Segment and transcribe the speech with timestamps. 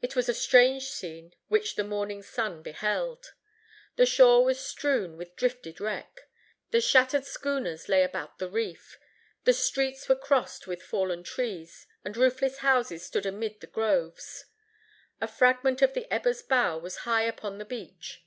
[0.00, 3.32] It was a strange scene which the morning sun beheld.
[3.96, 6.28] The shore was strewn with drifted wreck.
[6.70, 8.96] The shattered schooners lay about the reef.
[9.42, 14.44] The streets were crossed with fallen trees, and roofless houses stood amid the groves.
[15.20, 18.24] A fragment of the Eber's bow was high upon the beach.